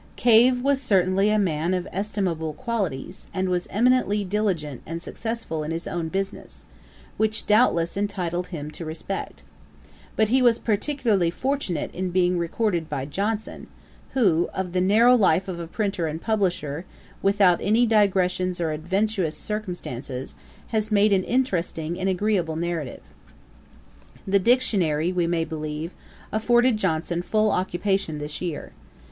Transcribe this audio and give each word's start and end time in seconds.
Cave 0.15 0.63
was 0.63 0.81
certainly 0.81 1.29
a 1.29 1.37
man 1.37 1.75
of 1.75 1.87
estimable 1.91 2.53
qualities, 2.53 3.27
and 3.35 3.49
was 3.49 3.67
eminently 3.69 4.25
diligent 4.25 4.81
and 4.83 4.99
successful 4.99 5.63
in 5.63 5.69
his 5.69 5.85
own 5.87 6.07
business, 6.07 6.65
which, 7.17 7.45
doubtless, 7.45 7.95
entitled 7.95 8.47
him 8.47 8.71
to 8.71 8.83
respect. 8.83 9.43
But 10.15 10.29
he 10.29 10.41
was 10.41 10.57
peculiarly 10.57 11.29
fortunate 11.29 11.93
in 11.93 12.09
being 12.09 12.39
recorded 12.39 12.89
by 12.89 13.05
Johnson, 13.05 13.67
who, 14.13 14.49
of 14.55 14.71
the 14.73 14.81
narrow 14.81 15.15
life 15.15 15.47
of 15.47 15.59
a 15.59 15.67
printer 15.67 16.07
and 16.07 16.19
publisher, 16.19 16.83
without 17.21 17.59
any 17.61 17.85
digressions 17.85 18.59
or 18.59 18.71
adventitious 18.71 19.37
circumstances, 19.37 20.33
has 20.69 20.91
made 20.91 21.13
an 21.13 21.23
interesting 21.25 21.99
and 21.99 22.09
agreeable 22.09 22.55
narrative. 22.55 23.03
The 24.25 24.39
Dictionary, 24.39 25.11
we 25.11 25.27
may 25.27 25.45
believe, 25.45 25.91
afforded 26.31 26.77
Johnson 26.77 27.21
full 27.21 27.51
occupation 27.51 28.17
this 28.17 28.41
year. 28.41 28.71